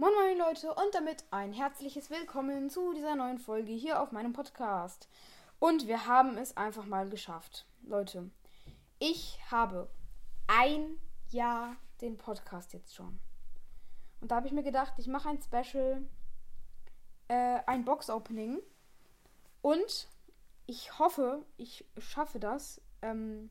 Moin 0.00 0.14
moin 0.14 0.38
Leute 0.38 0.72
und 0.72 0.94
damit 0.94 1.24
ein 1.32 1.52
herzliches 1.52 2.08
Willkommen 2.08 2.70
zu 2.70 2.92
dieser 2.92 3.16
neuen 3.16 3.40
Folge 3.40 3.72
hier 3.72 4.00
auf 4.00 4.12
meinem 4.12 4.32
Podcast. 4.32 5.08
Und 5.58 5.88
wir 5.88 6.06
haben 6.06 6.38
es 6.38 6.56
einfach 6.56 6.86
mal 6.86 7.08
geschafft. 7.08 7.66
Leute, 7.82 8.30
ich 9.00 9.40
habe 9.50 9.90
ein 10.46 11.00
Jahr 11.30 11.74
den 12.00 12.16
Podcast 12.16 12.74
jetzt 12.74 12.94
schon. 12.94 13.18
Und 14.20 14.30
da 14.30 14.36
habe 14.36 14.46
ich 14.46 14.52
mir 14.52 14.62
gedacht, 14.62 14.92
ich 14.98 15.08
mache 15.08 15.30
ein 15.30 15.42
Special, 15.42 16.06
äh, 17.26 17.58
ein 17.66 17.84
Box-Opening. 17.84 18.60
Und 19.62 20.08
ich 20.66 20.96
hoffe, 21.00 21.44
ich 21.56 21.84
schaffe 21.98 22.38
das, 22.38 22.80
ähm, 23.02 23.50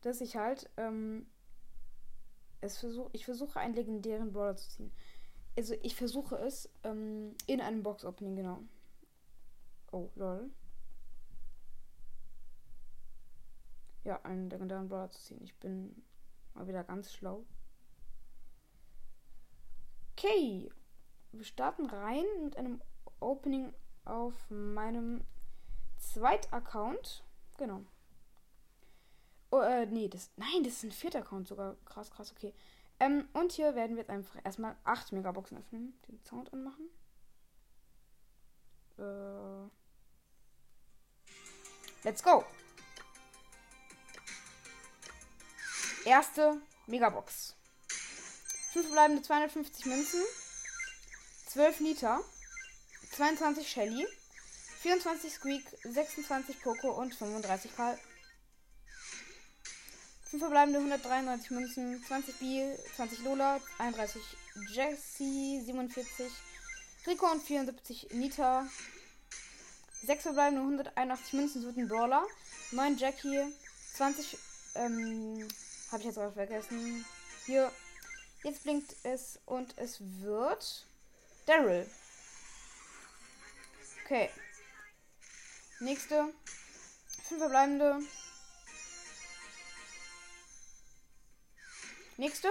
dass 0.00 0.22
ich 0.22 0.36
halt, 0.36 0.70
ähm, 0.78 1.26
versuch, 2.70 3.10
ich 3.12 3.24
versuche 3.24 3.58
einen 3.58 3.74
legendären 3.74 4.32
Brawler 4.32 4.56
zu 4.56 4.68
ziehen. 4.70 4.92
Also 5.56 5.74
ich 5.82 5.96
versuche 5.96 6.36
es 6.36 6.70
ähm, 6.84 7.34
in 7.46 7.60
einem 7.60 7.82
Box-Opening, 7.82 8.36
genau. 8.36 8.62
Oh, 9.90 10.08
lol. 10.14 10.50
Ja, 14.04 14.20
einen 14.22 14.48
legendären 14.48 14.88
Brawler 14.88 15.10
zu 15.10 15.20
ziehen. 15.20 15.42
Ich 15.44 15.54
bin 15.56 16.02
mal 16.54 16.66
wieder 16.66 16.84
ganz 16.84 17.12
schlau. 17.12 17.44
Okay. 20.12 20.70
Wir 21.32 21.44
starten 21.44 21.86
rein 21.86 22.24
mit 22.44 22.56
einem 22.56 22.82
Opening 23.20 23.72
auf 24.04 24.34
meinem 24.50 25.24
Zweit-Account. 25.98 27.24
Genau. 27.56 27.84
Oh, 29.52 29.60
äh, 29.60 29.84
nee, 29.84 30.08
das. 30.08 30.30
Nein, 30.36 30.64
das 30.64 30.72
ist 30.72 30.84
ein 30.84 30.92
vierter 30.92 31.18
Account 31.18 31.46
sogar. 31.46 31.76
Krass, 31.84 32.10
krass, 32.10 32.32
okay. 32.32 32.54
Ähm, 32.98 33.28
und 33.34 33.52
hier 33.52 33.74
werden 33.74 33.96
wir 33.96 34.00
jetzt 34.00 34.10
einfach 34.10 34.42
erstmal 34.42 34.76
8 34.84 35.12
Megaboxen 35.12 35.58
öffnen. 35.58 35.92
Den 36.08 36.18
Sound 36.24 36.50
anmachen. 36.54 36.88
Äh. 38.98 39.68
Let's 42.02 42.22
go! 42.22 42.46
Erste 46.06 46.62
Megabox. 46.86 47.54
5 48.72 48.86
verbleibende 48.86 49.22
250 49.22 49.84
Münzen. 49.84 50.22
12 51.48 51.80
Liter. 51.80 52.20
22 53.16 53.70
Shelly. 53.70 54.06
24 54.78 55.30
Squeak. 55.30 55.64
26 55.84 56.62
Poco 56.62 56.92
und 56.92 57.14
35 57.14 57.76
Karl. 57.76 57.98
5 60.32 60.40
verbleibende 60.40 60.78
193 60.78 61.50
Münzen, 61.50 62.02
20 62.06 62.38
B, 62.38 62.74
20 62.96 63.18
Lola, 63.18 63.60
31 63.76 64.22
Jessie, 64.70 65.60
47 65.60 66.32
Rico 67.06 67.30
und 67.30 67.42
74 67.42 68.08
Nita. 68.12 68.66
6 70.04 70.22
verbleibende 70.22 70.62
181 70.62 71.32
Münzen, 71.34 71.62
wird 71.64 71.76
ein 71.76 71.86
Brawler. 71.86 72.26
9 72.70 72.96
Jackie, 72.96 73.44
20, 73.94 74.38
ähm, 74.76 75.46
habe 75.90 76.00
ich 76.00 76.06
jetzt 76.06 76.18
auch 76.18 76.32
vergessen. 76.32 77.04
Hier, 77.44 77.70
jetzt 78.42 78.62
blinkt 78.62 78.96
es 79.02 79.38
und 79.44 79.76
es 79.76 80.00
wird 80.00 80.86
Daryl. 81.44 81.86
Okay. 84.06 84.30
Nächste. 85.80 86.32
5 87.28 87.38
verbleibende 87.38 88.00
Nächste. 92.18 92.48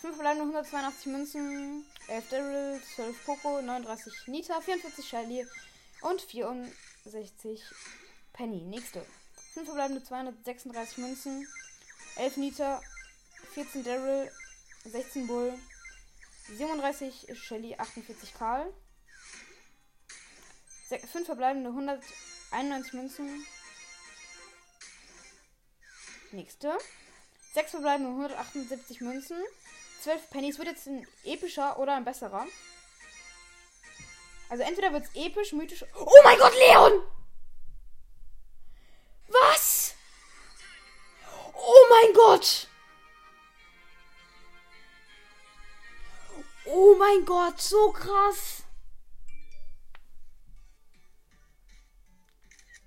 5 0.00 0.14
verbleibende 0.14 0.44
182 0.44 1.06
Münzen, 1.06 1.86
11 2.08 2.28
Daryl, 2.28 2.82
12 2.96 3.24
Poco, 3.24 3.62
39 3.62 4.26
Nita, 4.26 4.60
44 4.60 5.08
Shelly 5.08 5.46
und 6.02 6.20
64 6.20 7.62
Penny. 8.32 8.62
Nächste. 8.62 9.06
5 9.54 9.66
verbleibende 9.66 10.04
236 10.04 10.98
Münzen, 10.98 11.48
11 12.16 12.36
Nita, 12.36 12.82
14 13.54 13.84
Daryl, 13.84 14.30
16 14.84 15.26
Bull, 15.26 15.58
37 16.48 17.28
Shelly, 17.34 17.74
48 17.76 18.34
Karl. 18.34 18.72
5 20.88 21.26
verbleibende 21.26 21.70
191 21.70 22.92
Münzen. 22.92 23.46
Nächste. 26.32 26.76
6 27.56 27.70
verbleibende 27.70 28.10
178 28.10 29.00
Münzen. 29.00 29.42
12 30.02 30.28
Pennies. 30.28 30.58
Wird 30.58 30.68
jetzt 30.68 30.86
ein 30.88 31.08
epischer 31.24 31.78
oder 31.78 31.94
ein 31.94 32.04
besserer. 32.04 32.44
Also 34.50 34.62
entweder 34.62 34.92
wird 34.92 35.04
es 35.04 35.14
episch, 35.14 35.54
mythisch. 35.54 35.82
Oh 35.94 36.20
mein 36.22 36.38
Gott, 36.38 36.52
Leon! 36.54 37.00
Was? 39.28 39.94
Oh 41.54 41.86
mein 41.88 42.12
Gott! 42.12 42.68
Oh 46.66 46.94
mein 46.98 47.24
Gott, 47.24 47.58
so 47.58 47.90
krass! 47.90 48.64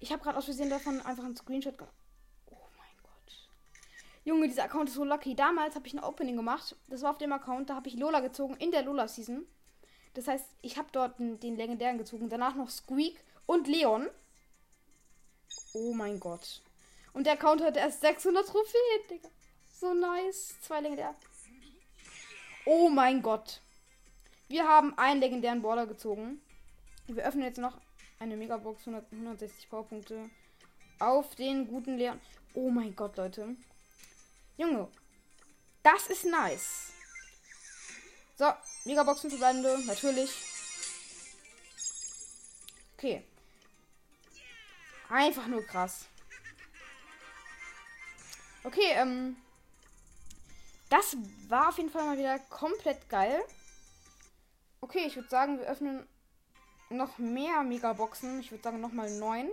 Ich 0.00 0.10
habe 0.10 0.22
gerade 0.22 0.38
aus 0.38 0.44
Versehen 0.46 0.70
davon 0.70 1.00
einfach 1.02 1.24
einen 1.24 1.36
Screenshot 1.36 1.78
gemacht. 1.78 1.94
Junge, 4.26 4.48
dieser 4.48 4.64
Account 4.64 4.88
ist 4.88 4.96
so 4.96 5.04
lucky. 5.04 5.36
Damals 5.36 5.76
habe 5.76 5.86
ich 5.86 5.94
ein 5.94 6.02
Opening 6.02 6.34
gemacht. 6.34 6.74
Das 6.88 7.02
war 7.02 7.12
auf 7.12 7.18
dem 7.18 7.32
Account. 7.32 7.70
Da 7.70 7.76
habe 7.76 7.88
ich 7.88 7.94
Lola 7.94 8.18
gezogen 8.18 8.56
in 8.56 8.72
der 8.72 8.82
Lola 8.82 9.06
Season. 9.06 9.46
Das 10.14 10.26
heißt, 10.26 10.44
ich 10.62 10.76
habe 10.76 10.88
dort 10.90 11.20
den, 11.20 11.38
den, 11.38 11.54
legendären 11.54 11.96
gezogen. 11.96 12.28
Danach 12.28 12.56
noch 12.56 12.68
Squeak 12.68 13.22
und 13.46 13.68
Leon. 13.68 14.08
Oh 15.74 15.92
mein 15.94 16.18
Gott. 16.18 16.60
Und 17.12 17.26
der 17.26 17.34
Account 17.34 17.62
hat 17.62 17.76
erst 17.76 18.00
600 18.00 18.48
Trophäen, 18.48 19.08
Digga. 19.08 19.28
So 19.72 19.94
nice. 19.94 20.60
Zwei 20.60 20.80
legendär. 20.80 21.14
Oh 22.64 22.88
mein 22.88 23.22
Gott. 23.22 23.60
Wir 24.48 24.66
haben 24.66 24.98
einen 24.98 25.20
legendären 25.20 25.62
Border 25.62 25.86
gezogen. 25.86 26.40
Wir 27.06 27.24
öffnen 27.24 27.44
jetzt 27.44 27.58
noch 27.58 27.78
eine 28.18 28.36
Megabox. 28.36 28.88
100, 28.88 29.12
160 29.12 29.70
Powerpunkte. 29.70 30.30
Auf 30.98 31.36
den 31.36 31.68
guten 31.68 31.96
Leon. 31.96 32.18
Oh 32.54 32.70
mein 32.70 32.96
Gott, 32.96 33.16
Leute. 33.18 33.54
Junge. 34.56 34.88
Das 35.82 36.06
ist 36.08 36.24
nice. 36.24 36.92
So, 38.36 38.52
Megaboxen 38.84 39.30
verbleibende, 39.30 39.78
natürlich. 39.86 40.30
Okay. 42.96 43.24
Einfach 45.08 45.46
nur 45.46 45.62
krass. 45.62 46.06
Okay, 48.64 48.92
ähm. 48.94 49.36
Das 50.88 51.16
war 51.48 51.68
auf 51.70 51.78
jeden 51.78 51.90
Fall 51.90 52.04
mal 52.04 52.18
wieder 52.18 52.38
komplett 52.38 53.08
geil. 53.08 53.42
Okay, 54.80 55.04
ich 55.06 55.16
würde 55.16 55.28
sagen, 55.28 55.58
wir 55.58 55.66
öffnen 55.66 56.06
noch 56.90 57.18
mehr 57.18 57.62
Megaboxen. 57.62 58.40
Ich 58.40 58.50
würde 58.50 58.62
sagen, 58.62 58.80
nochmal 58.80 59.10
neun. 59.18 59.50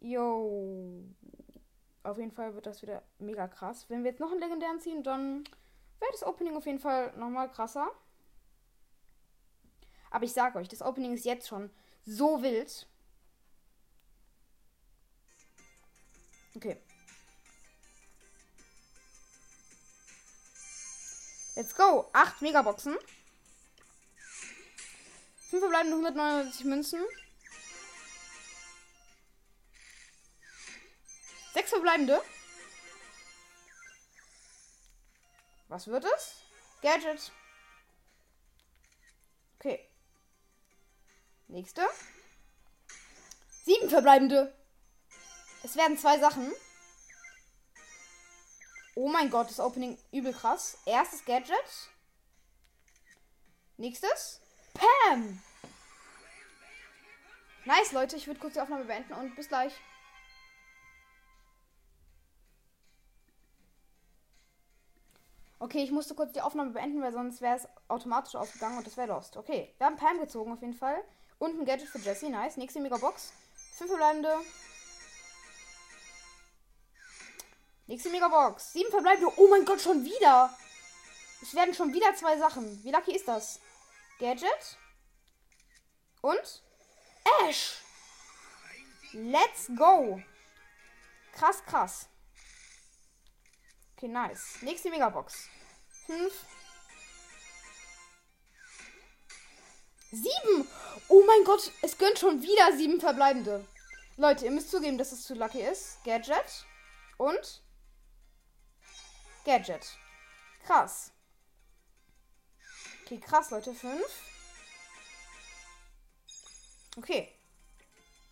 Yo. 0.00 1.04
Auf 2.04 2.18
jeden 2.18 2.32
Fall 2.32 2.54
wird 2.54 2.66
das 2.66 2.82
wieder 2.82 3.02
mega 3.18 3.48
krass. 3.48 3.86
Wenn 3.88 4.04
wir 4.04 4.10
jetzt 4.10 4.20
noch 4.20 4.30
einen 4.30 4.40
legendären 4.40 4.78
ziehen, 4.78 5.02
dann 5.02 5.42
wäre 5.98 6.12
das 6.12 6.22
Opening 6.22 6.54
auf 6.54 6.66
jeden 6.66 6.78
Fall 6.78 7.12
nochmal 7.16 7.50
krasser. 7.50 7.90
Aber 10.10 10.24
ich 10.24 10.34
sage 10.34 10.58
euch, 10.58 10.68
das 10.68 10.82
Opening 10.82 11.14
ist 11.14 11.24
jetzt 11.24 11.48
schon 11.48 11.70
so 12.04 12.42
wild. 12.42 12.86
Okay. 16.54 16.76
Let's 21.56 21.74
go. 21.74 22.10
8 22.12 22.42
Megaboxen. 22.42 22.96
5 25.50 25.62
verbleibende 25.62 25.96
199 25.96 26.64
Münzen. 26.66 27.00
Sechs 31.54 31.70
verbleibende. 31.70 32.20
Was 35.68 35.86
wird 35.86 36.04
es? 36.04 36.42
Gadget. 36.82 37.30
Okay. 39.60 39.88
Nächste. 41.46 41.86
Sieben 43.64 43.88
verbleibende. 43.88 44.52
Es 45.62 45.76
werden 45.76 45.96
zwei 45.96 46.18
Sachen. 46.18 46.52
Oh 48.96 49.08
mein 49.08 49.30
Gott, 49.30 49.48
das 49.48 49.60
Opening 49.60 49.96
übel 50.10 50.34
krass. 50.34 50.76
Erstes 50.86 51.24
Gadget. 51.24 51.88
Nächstes. 53.76 54.40
Pam. 54.74 55.40
Nice, 57.64 57.92
Leute. 57.92 58.16
Ich 58.16 58.26
würde 58.26 58.40
kurz 58.40 58.54
die 58.54 58.60
Aufnahme 58.60 58.86
beenden 58.86 59.12
und 59.12 59.36
bis 59.36 59.46
gleich. 59.46 59.72
Okay, 65.64 65.82
ich 65.82 65.90
musste 65.90 66.14
kurz 66.14 66.34
die 66.34 66.42
Aufnahme 66.42 66.72
beenden, 66.72 67.00
weil 67.00 67.10
sonst 67.10 67.40
wäre 67.40 67.56
es 67.56 67.66
automatisch 67.88 68.34
ausgegangen 68.34 68.76
und 68.76 68.86
das 68.86 68.98
wäre 68.98 69.08
lost. 69.08 69.38
Okay, 69.38 69.74
wir 69.78 69.86
haben 69.86 69.96
Pam 69.96 70.20
gezogen 70.20 70.52
auf 70.52 70.60
jeden 70.60 70.74
Fall. 70.74 71.02
Und 71.38 71.58
ein 71.58 71.64
Gadget 71.64 71.88
für 71.88 72.00
Jesse, 72.00 72.28
nice. 72.28 72.58
Nächste 72.58 72.80
Megabox. 72.80 73.32
Fünf 73.78 73.88
verbleibende. 73.88 74.36
Nächste 77.86 78.10
Megabox. 78.10 78.74
Sieben 78.74 78.90
verbleibende. 78.90 79.32
Oh 79.38 79.48
mein 79.48 79.64
Gott, 79.64 79.80
schon 79.80 80.04
wieder. 80.04 80.54
Es 81.40 81.54
werden 81.54 81.72
schon 81.72 81.94
wieder 81.94 82.14
zwei 82.14 82.36
Sachen. 82.36 82.84
Wie 82.84 82.90
lucky 82.90 83.16
ist 83.16 83.26
das? 83.26 83.58
Gadget. 84.18 84.76
Und 86.20 86.62
Ash. 87.40 87.80
Let's 89.12 89.70
go. 89.74 90.20
Krass, 91.32 91.64
krass. 91.64 92.10
Okay, 94.04 94.12
nice. 94.12 94.60
Nächste 94.60 94.90
Megabox. 94.90 95.48
Fünf. 96.04 96.34
Sieben. 100.10 100.68
Oh 101.08 101.24
mein 101.26 101.42
Gott, 101.44 101.72
es 101.80 101.96
gönnt 101.96 102.18
schon 102.18 102.42
wieder 102.42 102.76
sieben 102.76 103.00
verbleibende. 103.00 103.66
Leute, 104.18 104.44
ihr 104.44 104.50
müsst 104.50 104.70
zugeben, 104.70 104.98
dass 104.98 105.12
es 105.12 105.22
zu 105.24 105.32
lucky 105.32 105.62
ist. 105.62 106.04
Gadget. 106.04 106.66
Und 107.16 107.62
Gadget. 109.46 109.96
Krass. 110.66 111.10
Okay, 113.04 113.18
krass, 113.20 113.50
Leute. 113.50 113.72
Fünf. 113.72 114.22
Okay. 116.98 117.32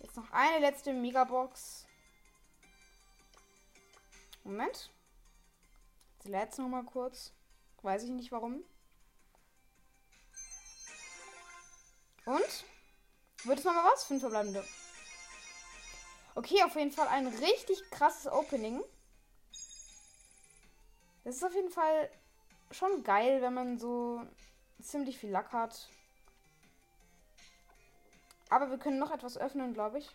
Jetzt 0.00 0.16
noch 0.16 0.32
eine 0.32 0.58
letzte 0.58 0.92
Megabox. 0.92 1.86
Moment. 4.42 4.90
Jetzt 6.20 6.28
letzte 6.28 6.60
noch 6.60 6.68
mal 6.68 6.84
kurz. 6.84 7.32
Weiß 7.80 8.02
ich 8.02 8.10
nicht 8.10 8.30
warum. 8.30 8.62
Und? 12.26 12.64
Wird 13.44 13.58
es 13.58 13.64
nochmal 13.64 13.90
was? 13.90 14.04
Fünf 14.04 14.20
verbleibende. 14.20 14.62
Okay, 16.34 16.62
auf 16.62 16.74
jeden 16.76 16.92
Fall 16.92 17.08
ein 17.08 17.26
richtig 17.26 17.90
krasses 17.90 18.30
Opening. 18.30 18.82
Das 21.24 21.36
ist 21.36 21.44
auf 21.44 21.54
jeden 21.54 21.70
Fall 21.70 22.10
schon 22.70 23.02
geil, 23.02 23.40
wenn 23.40 23.54
man 23.54 23.78
so 23.78 24.22
ziemlich 24.82 25.18
viel 25.18 25.30
Lack 25.30 25.52
hat. 25.52 25.88
Aber 28.50 28.68
wir 28.68 28.76
können 28.76 28.98
noch 28.98 29.10
etwas 29.10 29.38
öffnen, 29.38 29.72
glaube 29.72 30.00
ich. 30.00 30.10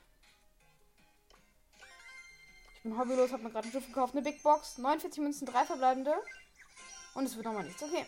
Bin 2.85 2.99
hobbylos, 2.99 3.31
habe 3.31 3.41
mir 3.41 3.49
gerade 3.49 3.67
ein 3.67 3.71
Schiff 3.71 3.87
gekauft. 3.87 4.13
Eine 4.13 4.21
Big 4.21 4.43
Box. 4.43 4.77
49 4.77 5.23
Münzen, 5.23 5.47
3 5.47 5.65
verbleibende. 5.65 6.13
Und 7.15 7.25
es 7.25 7.35
wird 7.35 7.47
nochmal 7.47 7.63
nichts. 7.63 7.81
Okay. 7.81 8.05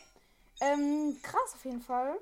Ähm, 0.61 1.17
krass 1.23 1.55
auf 1.55 1.65
jeden 1.65 1.81
Fall. 1.81 2.19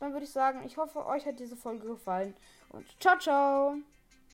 Dann 0.00 0.14
würde 0.14 0.24
ich 0.24 0.32
sagen, 0.32 0.62
ich 0.64 0.78
hoffe, 0.78 1.04
euch 1.04 1.26
hat 1.26 1.38
diese 1.38 1.54
Folge 1.54 1.86
gefallen. 1.86 2.34
Und 2.70 2.86
ciao, 2.98 3.18
ciao. 3.18 3.76